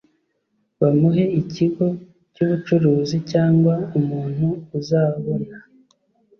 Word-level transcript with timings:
bamuhe 0.79 1.23
ikigo 1.41 1.85
cy 2.33 2.39
ubucuruzi 2.45 3.17
cyangwa 3.31 3.73
umuntu 3.99 4.47
uzabona 4.79 5.55